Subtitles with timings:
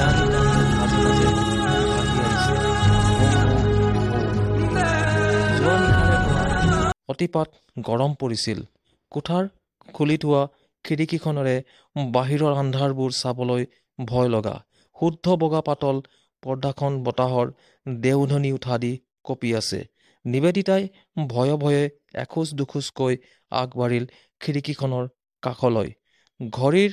[7.27, 8.59] পৰা অতিপাত গৰম পৰিছিল।
[9.11, 9.47] কোঠাৰ
[9.93, 10.41] খুলি থোৱা
[10.85, 11.55] খিৰিকীখনেৰে
[12.11, 13.65] বাহিৰৰ আন্ধাৰবোৰ চাবলৈ
[13.99, 14.63] ভয় লগা।
[14.95, 16.01] শুদ্ধ বগা পাতল
[16.43, 17.47] পৰ্দাখন বতাহৰ
[17.85, 19.87] দেওধনি উঠা দি কঁপি আছে।
[20.25, 20.89] নিবেদিতাই
[21.27, 23.17] ভয়ে ভয়ে এখোজ দুখোজকৈ
[23.51, 24.05] আগবাঢ়িল
[24.39, 25.07] খিৰিকীখনৰ
[25.43, 25.89] কাষলৈ।
[26.51, 26.91] ঘড়ীৰ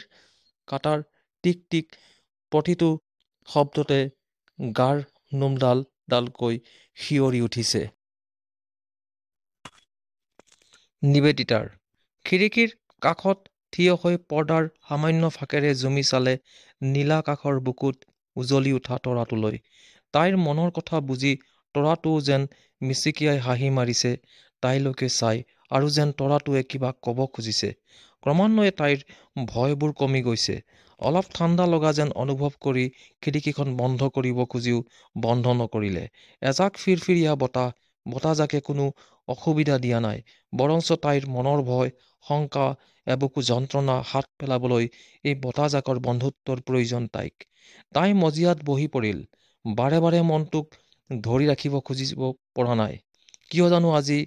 [0.69, 1.03] কাঁটাৰ
[1.45, 1.97] টিক টিক
[2.53, 2.99] প্ৰতিটো
[3.49, 4.11] শব্দতে
[4.59, 5.03] গাৰ
[5.35, 6.61] নোমডাল ডালকৈ
[6.97, 8.00] শিয়ৰি উঠিছে।
[11.03, 11.69] নিবেদিতাৰ।
[12.25, 16.35] খিৰিকীৰ কাষত থিয় হৈ পৰ্দাৰ সামান্য ফাঁকেৰে জুমি চালে
[16.83, 19.57] নীলাকাশৰ বুকুত উজলি উঠা তৰাটোলৈ।
[20.15, 21.33] তাইৰ মনৰ কথা বুজি
[21.75, 22.45] তৰাটোও যেন
[22.81, 24.13] মিচিকিয়াই হাঁহি মাৰিছে
[24.63, 27.73] তাইলৈকে চাই আৰু যেন তৰাটোৱে কিবা কব খুজিছে।
[28.23, 28.99] ক্ৰমান্বয়ে তাইৰ
[29.49, 30.57] ভয়বোৰ কমি গৈছে।
[31.01, 32.85] অলপ ঠাণ্ডা লগা যেন অনুভৱ কৰি
[33.23, 34.81] খিৰিকীখন বন্ধ কৰিব খুজিও
[35.17, 36.05] বন্ধ নকৰিলে।
[36.43, 37.69] এজাক ফিৰফিৰীয়া বতাহ
[38.07, 38.85] বতাহজাকে কোনো
[39.29, 40.19] অসুবিধা দিয়া নাই
[40.53, 41.91] বৰঞ্চ তাইৰ মনৰ ভয়
[42.25, 42.67] শংকা
[43.07, 44.85] এবুকু যন্ত্ৰণা হাত পেলাবলৈ
[45.25, 47.35] এই বতাহজাকৰ বন্ধুত্বৰ প্ৰয়োজন তাইক।
[47.93, 49.19] তাই মজিয়াত বহি পৰিল।
[49.65, 50.67] বাৰে বাৰে মনটোক
[51.11, 52.21] ধৰি ৰাখিব খুজিব
[52.55, 52.95] পৰা নাই।
[53.51, 54.19] কিয় জানো আজি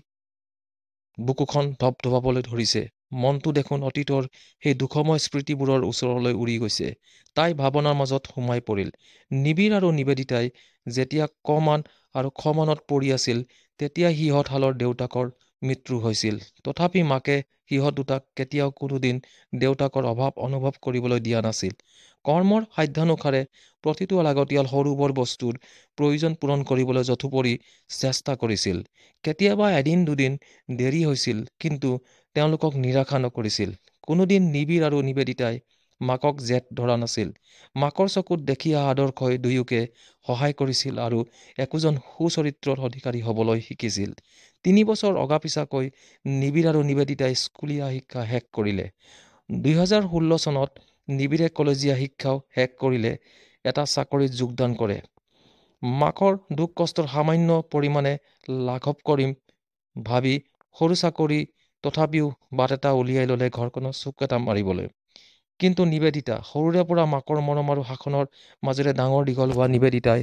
[1.18, 2.82] বুকুখন ধপধপাবলৈ ধৰিছে।
[3.14, 4.24] মনটো দেখোন অতীতৰ
[4.64, 6.88] সেই দুখময় স্মৃতিবোৰৰ ওচৰলৈ উৰি গৈছে।
[7.36, 8.90] তাই ভাৱনাৰ মাজত সোমাই পৰিল।
[9.32, 10.50] নিবিড় আৰু নিবেদিতাই
[10.88, 11.80] যেতিয়া কমান
[12.16, 13.38] আৰু খমানত পৰি আছিল
[13.80, 15.28] তেতিয়া সিহঁতহালৰ দেউতাকৰ
[15.62, 17.36] মৃত্যু হৈছিল। তথাপি মাকে
[17.70, 19.20] সিহঁত দুটাক কেতিয়াও কোনোদিন
[19.54, 21.74] দেউতাকৰ অভাৱ অনুভৱ কৰিবলৈ দিয়া নাছিল।
[22.26, 23.42] কৰ্মৰ সাধ্যানুসাৰে
[23.84, 25.58] প্ৰতিটো লাগতিয়াল সৰু বৰ বস্তুৰ
[25.98, 27.54] প্ৰয়োজন পূৰণ কৰিবলৈ যথোপৰি
[27.90, 28.78] চেষ্টা কৰিছিল।
[29.24, 30.38] কেতিয়াবা এদিন দুদিন
[30.76, 31.90] দেৰি হৈছিল কিন্তু
[32.36, 33.70] তেওঁলোকক নিৰাশা নকৰিছিল।
[34.02, 35.60] কোনোদিন নিবিড় আৰু নিবেদিতাই
[36.02, 37.30] মাকক জেঠ ধৰা নাছিল।
[37.76, 39.82] মাকৰ চকুত দেখি অহা আদৰ্শই দুয়োকে
[40.26, 41.20] সহায় কৰিছিল আৰু
[41.58, 44.12] একোজন সুচৰিত্ৰৰ অধিকাৰী হবলৈ শিকিছিল।
[44.66, 45.86] তিনিবছৰ অগাপিছাকৈ
[46.26, 48.86] নিবিড় আৰু নিবেদিতাই স্কুলীয়া শিক্ষা শেষ কৰিলে।
[49.50, 50.72] দুহেজাৰ ষোল্ল চনত
[51.08, 53.12] নিবিড়ে কলেজীয়া শিক্ষাও শেষ কৰিলে
[53.66, 54.98] এটা চাকৰিত যোগদান কৰে।
[55.82, 58.14] মাকৰ দুখ কষ্টৰ সামান্য পৰিমাণে
[58.68, 59.32] লাঘৱ কৰিম
[59.96, 60.36] ভাবি
[60.76, 61.40] সৰু চাকৰি
[61.84, 64.88] তথাপিও বাট এটা উলিয়াই ললে ঘৰখনৰ চুক এটা মাৰিবলৈ।
[65.60, 68.26] কিন্তু নিবেদিতা সৰুৰে পৰা মাকৰ মৰম আৰু শাসনৰ
[68.64, 70.22] মাজেৰে ডাঙৰ দীঘল হোৱা নিবেদিতাই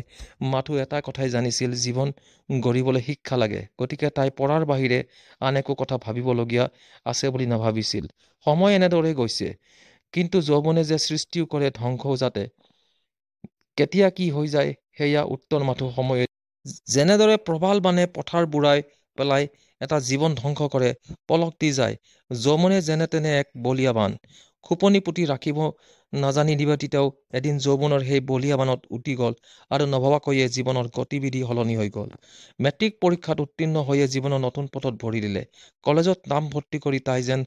[0.49, 2.09] মাথো এটা কথাই জানিছিল জীৱন
[2.49, 4.99] গঢ়িবলৈ শিক্ষা লাগে গতিকে তাই পঢ়াৰ বাহিৰে
[5.41, 6.65] আন একো কথা ভাবিবলগীয়া
[7.07, 8.05] আছে বুলি নাভাবিছিল।
[8.47, 9.49] সময় এনেদৰে গৈছে
[10.15, 12.43] কিন্তু যৌৱনে যে সৃষ্টিও কৰে ধ্বংসও যাতে
[13.79, 16.25] কেতিয়া কি হৈ যায় সেয়া উত্তৰ মাথো সময়ে
[16.89, 18.81] যেনেদৰে প্ৰবাল বানে পথাৰ বুঢ়াই
[19.19, 19.45] পেলাই
[19.81, 20.91] এটা জীৱন ধ্বংস কৰে
[21.29, 21.97] পলক দি যায়।
[22.31, 24.13] যৌৱনে যেনে তেনে এক বলিয়া বান।
[24.65, 25.59] খোপনি পুতি ৰাখিব
[26.12, 29.34] নাজানি নিবেদিতাও এদিন যৌৱনৰ সেই বলিয়া বানত উটি গল
[29.71, 32.10] আৰু নভবাকৈয়ে জীৱনৰ গতিবিধি সলনি হৈ গল।
[32.60, 35.43] মেট্ৰিক পৰীক্ষাত উত্তীৰ্ণ হৈয়ে জীৱনৰ নতুন পথত ভৰি দিলে।
[35.84, 37.41] কলেজত নাম ভৰ্তি কৰি তাই যেন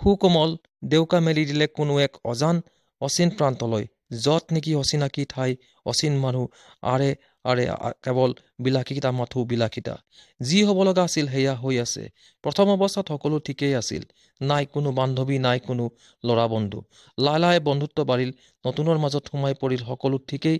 [0.00, 0.50] সুকোমল
[0.88, 2.56] ডেউকা মেলি দিলে কোনো এক অজান
[3.00, 3.84] অচিন প্ৰান্তলৈ
[4.20, 5.50] যত নেকি অচিনাকি ঠাই
[5.86, 6.44] অচিন মানুহ
[6.88, 7.10] আৰে
[7.44, 7.64] আৰে
[8.02, 9.94] কেৱল বিলাসিতা মাথো বিলাসিতা
[10.40, 12.02] যি হ'ব লগা আছিল সেয়া হৈ আছে।
[12.44, 14.02] প্ৰথম অৱস্থাত সকলো ঠিকেই আছিল।
[14.40, 15.84] নাই কোনো বান্ধৱী নাই কোনো
[16.24, 16.78] ল'ৰা বন্ধু।
[17.18, 18.30] লাহে লাহে বন্ধুত্ব বাঢ়িল।
[18.64, 20.58] নতুনৰ মাজত সোমাই পৰিল সকলো ঠিকেই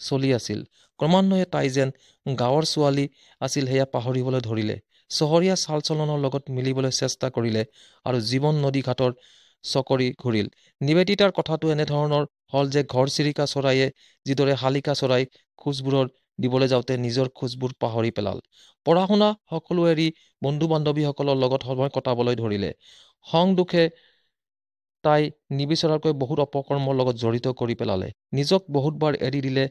[0.00, 0.60] চলি আছিল।
[1.00, 1.90] ক্ৰমান্বয়ে তাই যেন
[2.26, 3.04] গাঁৱৰ ছোৱালী
[3.40, 4.76] আছিল সেয়া পাহৰিবলৈ ধৰিলে।
[5.10, 7.62] চহৰীয়া চাল চলনৰ লগত মিলিবলৈ চেষ্টা কৰিলে
[8.06, 9.10] আৰু জীৱন নদী ঘাটৰ
[9.64, 10.46] চকৰি ঘূৰিল।
[10.80, 13.86] নিবেদিতাৰ কথাটো এনেধৰণৰ হল যে ঘৰ চিৰিকা চৰাইয়ে
[14.26, 15.22] যিদৰে শালিকা চৰাই
[15.58, 16.06] খোজবোৰৰ
[16.38, 18.38] দিবলৈ যাওঁতে নিজৰ খোজবোৰ পাহৰি পেলাল।
[18.86, 20.06] পঢ়া শুনা সকলো এৰি
[20.42, 22.70] বন্ধু বান্ধৱীসকলৰ লগত সময় কটাবলৈ ধৰিলে।
[23.26, 23.84] খং দুখে
[25.04, 29.64] তাই নিবিচৰাকৈ বহুত অপকৰ্মৰ লগত জড়িত কৰি পেলালে। নিজক বহুতবাৰ এৰি দিলে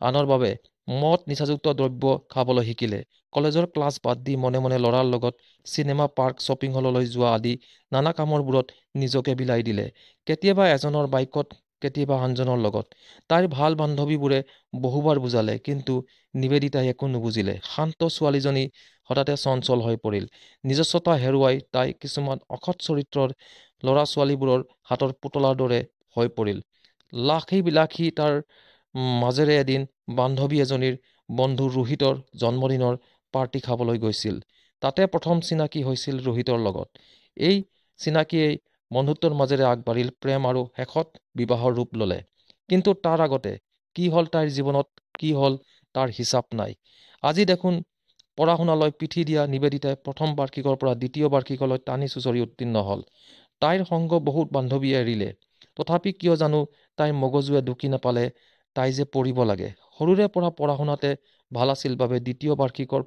[0.00, 0.50] আনৰ বাবে
[0.88, 3.00] মদ নিচাযুক্ত দ্ৰব্য খাবলৈ শিকিলে।
[3.36, 5.34] কলেজৰ ক্লাছ বাদ দি মনে মনে ল'ৰাৰ লগত
[5.66, 7.52] চিনেমা পাৰ্ক শ্বপিং হললৈ যোৱা আদি
[7.92, 8.66] নানা কামৰবোৰত
[8.96, 9.86] নিজকে বিলাই দিলে।
[10.26, 11.48] কেতিয়াবা এজনৰ বাইকত
[11.82, 12.86] কেতিয়াবা আনজনৰ লগত।
[13.30, 14.38] তাইৰ ভাল বান্ধৱীবোৰে
[14.76, 15.94] বহুবাৰ বুজালে কিন্তু
[16.34, 18.64] নিবেদিতাই একো নুবুজিলে। শান্ত ছোৱালীজনী
[19.10, 20.24] হঠাতে চঞ্চল হৈ পৰিল।
[20.64, 23.30] নিজস্বতা হেৰুৱাই তাই কিছুমান অসৎ চৰিত্ৰৰ
[23.82, 24.60] ল'ৰা ছোৱালীবোৰৰ
[24.90, 25.80] হাতৰ পুতলাৰ দৰে
[26.16, 26.58] হৈ পৰিল।
[27.12, 28.34] লাখী বিলাসী তাৰ
[29.22, 29.82] মাজেৰে এদিন
[30.16, 30.94] বান্ধৱী এজনীৰ
[31.28, 32.94] বন্ধু ৰোহিতৰ জন্মদিনৰ
[33.36, 34.38] পাৰ্টি খাবলৈ গৈছিল।
[34.82, 36.88] তাতে প্ৰথম চিনাকি হৈছিল ৰোহিতৰ লগত।
[37.36, 37.56] এই
[38.00, 38.54] চিনাকিয়েই
[38.90, 42.18] বন্ধুত্বৰ মাজেৰে আগবাঢ়িল প্ৰেম আৰু শেষত বিবাহৰ ৰূপ ল'লে।
[42.68, 43.52] কিন্তু তাৰ আগতে
[43.96, 44.88] কি হ'ল তাইৰ জীৱনত
[45.18, 45.54] কি হ'ল
[45.94, 46.72] তাৰ হিচাপ নাই।
[47.22, 47.74] আজি দেখোন
[48.38, 53.00] পঢ়া শুনালৈ পিঠি দিয়া নিবেদিতাই প্ৰথম বাৰ্ষিকৰ পৰা দ্বিতীয় বাৰ্ষিকলৈ টানি চুচৰি উত্তীৰ্ণ হ'ল।
[53.62, 55.28] তাইৰ সংগ বহুত বান্ধৱীয়ে এৰিলে।
[55.76, 56.60] তথাপি কিয় জানো
[56.98, 58.24] তাইৰ মগজুৱে ঢুকি নাপালে
[58.76, 59.68] তাই যে পঢ়িব লাগে।
[59.98, 61.10] সৰুৰে পৰা পঢ়া শুনাতে
[61.50, 63.02] ভাল আছিল বাবে দ্বিতীয় বাৰ্ষিকৰ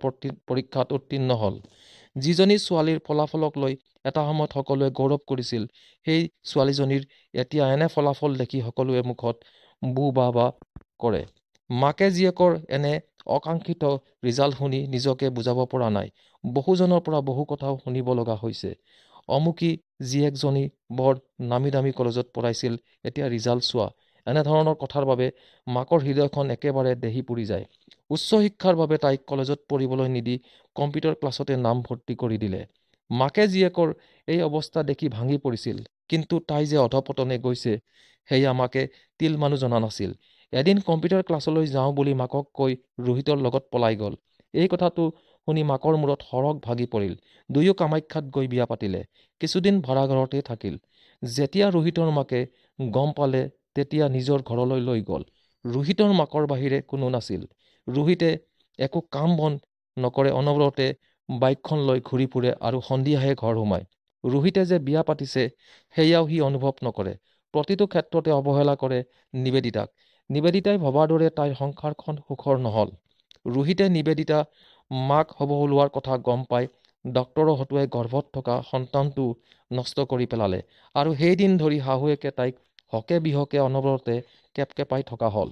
[0.47, 1.55] পৰীক্ষাত উত্তীৰ্ণ হ'ল।
[2.15, 3.73] যিজনী ছোৱালীৰ ফলাফলক লৈ
[4.05, 5.63] এটা সময়ত সকলোৱে গৌৰৱ কৰিছিল
[6.05, 7.03] সেই ছোৱালীজনীৰ
[7.35, 9.35] এতিয়া এনে ফলাফল দেখি সকলোৱে মুখত
[9.81, 10.45] বু বা বা
[10.99, 11.21] কৰে।
[11.69, 12.93] মাকে জীয়েকৰ এনে
[13.35, 13.83] অকাংক্ষিত
[14.23, 16.07] ৰিজাল্ট শুনি নিজকে বুজাব পৰা নাই।
[16.43, 18.71] বহুজনৰ পৰা বহু কথাও শুনিব লগা হৈছে।
[19.29, 19.69] অমুকী
[20.03, 20.63] জীয়েকজনী
[20.93, 21.19] বৰ
[21.49, 23.87] নামী দামী কলেজত পঢ়াইছিল এতিয়া ৰিজাল্ট চোৱা।
[24.29, 25.27] এনেধৰণৰ কথাৰ বাবে
[25.67, 27.65] মাকৰ হৃদয়খন একেবাৰে দেহি পুৰি যায়।
[28.09, 30.35] উচ্চ শিক্ষাৰ বাবে তাইক কলেজত পঢ়িবলৈ নিদি
[30.75, 32.61] কম্পিউটাৰ ক্লাছতে নাম ভৰ্তি কৰি দিলে।
[33.09, 33.89] মাকে জীয়েকৰ
[34.27, 35.77] এই অৱস্থা দেখি ভাঙি পৰিছিল।
[36.09, 37.73] কিন্তু তাই যে অধপতনে গৈছে
[38.29, 38.83] সেয়া মাকে
[39.19, 40.11] তিল মানুহ জনা নাছিল।
[40.53, 44.13] এদিন কম্পিউটাৰ ক্লাছলৈ যাওঁ বুলি মাকক কৈ ৰোহিতৰ লগত পলাই গ'ল।
[44.53, 45.03] এই কথাটো
[45.47, 47.13] শুনি মাকৰ মূৰত সৰগ ভাগি পৰিল।
[47.49, 49.01] দুয়ো কামাখ্যাত গৈ বিয়া পাতিলে।
[49.41, 50.75] কিছুদিন ভাড়া ঘৰতে থাকিল।
[51.23, 52.41] যেতিয়া ৰোহিতৰ মাকে
[52.79, 53.41] গম পালে
[53.79, 55.25] তেতিয়া নিজৰ ঘৰলৈ লৈ গ'ল।
[55.65, 57.45] ৰোহিতৰ মাকৰ বাহিৰে কোনো নাছিল।
[57.87, 58.29] ৰোহিতে
[58.79, 59.57] একো কাম বন
[59.97, 60.87] নকৰে অনবৰতে
[61.29, 63.85] বাইকখন লৈ ঘূৰি ফুৰে আৰু সন্ধিয়াহে ঘৰ সোমায়।
[64.23, 65.43] ৰোহিতে যে বিয়া পাতিছে
[65.95, 67.13] সেয়াও সি অনুভৱ নকৰে।
[67.53, 68.99] প্ৰতিটো ক্ষেত্ৰতে অৱহেলা কৰে
[69.39, 69.93] নিবেদিতাক।
[70.29, 72.89] নিবেদিতাই ভবাৰ দৰে তাইৰ সংসাৰখন সুখৰ নহ'ল।
[73.49, 74.39] ৰোহিতে নিবেদিতা
[74.91, 76.69] মাক হ'ব ওলোৱাৰ কথা গম পাই
[77.05, 79.25] ডক্তৰৰ হতুৱাই গৰ্ভত থকা সন্তানটো
[79.71, 80.59] নষ্ট কৰি পেলালে
[80.95, 82.61] আৰু সেইদিন ধৰি শাহুৱেকে তাইক
[82.93, 84.15] হকে বিহকে অনবৰতে
[84.55, 85.49] কেপকেপাই থকা হ'ল।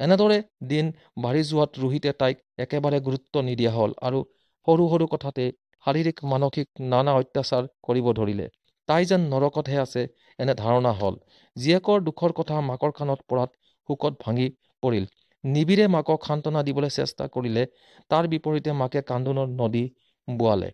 [0.00, 0.38] এনেদৰে
[0.68, 0.86] দিন
[1.22, 4.20] বাঢ়ি যোৱাত ৰোহিতে তাইক একেবাৰে গুৰুত্ব নিদিয়া হ'ল আৰু
[4.66, 5.44] সৰু সৰু কথাতে
[5.84, 8.46] শাৰীৰিক মানসিক নানা অত্যাচাৰ কৰিব ধৰিলে।
[8.88, 10.02] তাই যেন নৰকতহে আছে
[10.38, 11.14] এনে ধাৰণা হ'ল।
[11.56, 13.50] জীয়েকৰ দুখৰ কথা মাকৰ কাণত পৰাত
[13.88, 14.46] শোকত ভাঙি
[14.82, 15.04] পৰিল।
[15.44, 17.64] নিবিৰে মাকক সান্তনা দিবলৈ চেষ্টা কৰিলে
[18.10, 19.84] তাৰ বিপৰীতে মাকে কান্দোনৰ নদী
[20.28, 20.70] বোৱালে।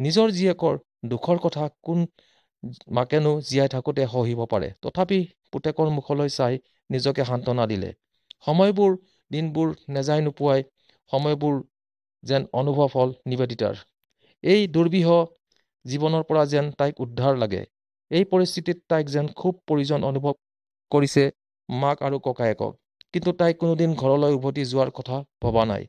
[0.00, 0.74] নিজৰ জীয়েকৰ
[1.12, 2.06] দুখৰ কথা কোন
[2.90, 5.18] মাকেনো জীয়াই থাকোঁতে সহিব পাৰে। তথাপি
[5.52, 6.54] পুতেকৰ মুখলৈ চাই
[6.90, 7.90] নিজকে সান্তনা দিলে।
[8.44, 8.96] সময়বোৰ
[9.30, 10.64] দিনবোৰ নেযাই নোপোৱাই
[11.10, 11.54] সময়বোৰ
[12.22, 13.76] যেন অনুভৱ হ'ল নিবেদিতাৰ।
[14.44, 15.08] এই দুৰ্বিহ
[15.84, 17.62] জীৱনৰ পৰা যেন তাইক উদ্ধাৰ লাগে।
[18.10, 20.34] এই পৰিস্থিতিত তাইক যেন খুব প্ৰয়োজন অনুভৱ
[20.92, 21.24] কৰিছে
[21.68, 22.72] মাক আৰু ককায়েকক।
[23.14, 25.86] কিন্তু তাই কোনোদিন ঘৰলৈ উভতি যোৱাৰ কথা ভবা নাই।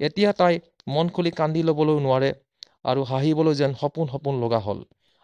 [0.00, 2.30] এতিয়া তাই মন খুলি কান্দি ল'বলৈ নোৱাৰে
[2.84, 4.80] আৰু হাঁহিবলৈ যেন সপোন সপোন লগা হ'ল।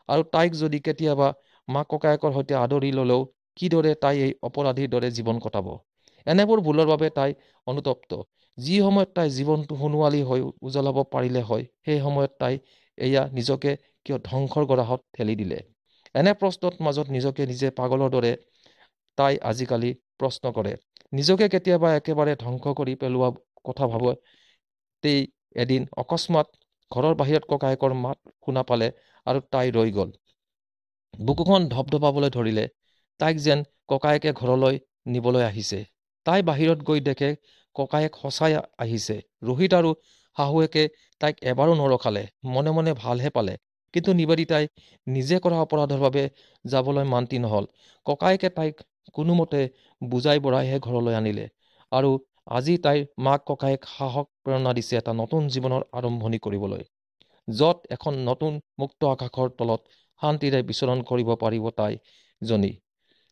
[0.09, 1.29] আৰু তাইক যদি কেতিয়াবা
[1.69, 3.21] মাক ককায়েকৰ সৈতে আদৰি ল'লেও
[3.57, 5.67] কিদৰে তাই এই অপৰাধীৰ দৰে জীৱন কটাব?
[6.27, 7.31] এনেবোৰ ভুলৰ বাবে তাই
[7.67, 8.11] অনুতপ্ত।
[8.59, 12.55] যি সময়ত তাই জীৱনটো সোণোৱালী হৈ উজ্বলাব পাৰিলে হয় সেই সময়ত তাই
[12.99, 13.71] এয়া নিজকে
[14.07, 15.59] কিয় ধ্বংসৰ গৰাহত ঠেলি দিলে?
[16.15, 18.33] এনে প্ৰশ্নত মাজত নিজকে নিজে পাগলৰ দৰে
[19.19, 20.73] তাই আজিকালি প্ৰশ্ন কৰে।
[21.13, 23.29] নিজকে কেতিয়াবা একেবাৰে ধ্বংস কৰি পেলোৱা
[23.65, 25.21] কথা ভাবতেই
[25.57, 26.47] এদিন অকস্মাত
[26.93, 28.89] ঘৰৰ বাহিৰত ককায়েকৰ মাত শুনা পালে
[29.27, 30.11] আৰু তাই ৰৈ গ'ল।
[31.15, 32.65] বুকুখন ধপধপাবলৈ ধৰিলে।
[33.21, 35.79] তাইক যেন ককায়েকে ঘৰলৈ নিবলৈ আহিছে।
[36.27, 37.31] তাই বাহিৰত গৈ দেখে
[37.77, 39.91] ককায়েক সঁচাই আহিছে। ৰোহিত আৰু
[40.37, 40.83] শাহুৱেকে
[41.21, 43.55] তাইক এবাৰো নৰখালে। মনে মনে ভালহে পালে।
[43.95, 44.65] কিন্তু নিবেদিতাই
[45.07, 46.23] নিজে কৰা অপৰাধৰ বাবে
[46.65, 47.67] যাবলৈ মান্তি নহ'ল।
[48.07, 48.83] ককায়েকে তাইক
[49.13, 49.61] কোনোমতে
[50.03, 51.47] বুজাই বঢ়াইহে ঘৰলৈ আনিলে।
[51.93, 52.11] আৰু
[52.51, 56.83] আজি তাইৰ মাক ককায়েক সাহস প্ৰেৰণা দিছে এটা নতুন জীৱনৰ আৰম্ভণি কৰিবলৈ।
[57.49, 59.83] য'ত এখন নতুন মুক্ত আকাশৰ তলত
[60.21, 61.99] শান্তিৰে বিচৰণ কৰিব পাৰিব তাই
[62.43, 62.73] জনী।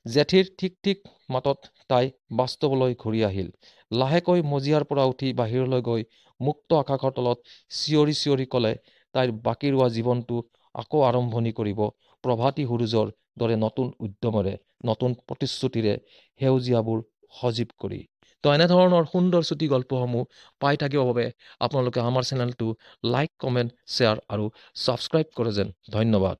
[0.06, 0.98] জেঠীৰ ঠিক ঠিক
[1.30, 3.48] মাতত তাই বাস্তৱলৈ ঘূৰি আহিল।
[3.90, 6.02] লাহেকৈ মজিয়াৰ পৰা উঠি বাহিৰলৈ গৈ
[6.40, 7.38] মুক্ত আকাশৰ তলত
[7.72, 8.72] চিঞৰি চিঞৰি ক'লে
[9.14, 10.36] তাইৰ বাকী ৰোৱা জীৱনটো
[10.74, 11.80] আকৌ আৰম্ভণি কৰিব।
[12.24, 14.54] প্ৰভাতী সূৰুজৰ দৰে নতুন উদ্যমেৰে
[14.84, 15.94] নতুন প্ৰতিশ্ৰুতিৰে
[16.40, 16.98] সেউজীয়াবোৰ
[17.32, 18.00] সজীৱ কৰি
[18.44, 20.22] তো এনেধৰণৰ সুন্দৰ চুটি গল্পসমূহ
[20.60, 21.26] পাই থাকিবৰ বাবে
[21.60, 22.66] আপোনালোকে আমাৰ চেনেলটো
[23.08, 24.44] লাইক কমেণ্ট শ্বেয়াৰ আৰু
[24.76, 26.36] ছাবস্ক্ৰাইব কৰে যেন। ধন্যবাদ।